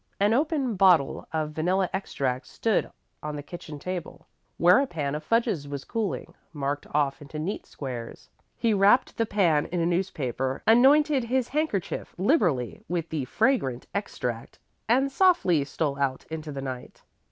An 0.19 0.33
open 0.33 0.73
bottle 0.77 1.27
of 1.31 1.51
vanilla 1.51 1.87
extract 1.93 2.47
stood 2.47 2.91
on 3.21 3.35
the 3.35 3.43
kitchen 3.43 3.77
table, 3.77 4.25
where 4.57 4.79
a 4.79 4.87
pan 4.87 5.13
of 5.13 5.23
fudges 5.23 5.67
was 5.67 5.83
cooling, 5.85 6.33
marked 6.53 6.87
off 6.91 7.21
into 7.21 7.37
neat 7.37 7.67
squares. 7.67 8.27
He 8.57 8.73
wrapped 8.73 9.15
the 9.15 9.27
pan 9.27 9.67
in 9.67 9.79
a 9.79 9.85
newspaper, 9.85 10.63
anointed 10.65 11.25
his 11.25 11.49
handkerchief 11.49 12.15
liberally 12.17 12.81
with 12.89 13.09
the 13.09 13.25
fragrant 13.25 13.85
extract, 13.93 14.57
and 14.89 15.11
softly 15.11 15.63
stole 15.63 15.99
out 15.99 16.25
into 16.31 16.51
the 16.51 16.63
night. 16.63 17.03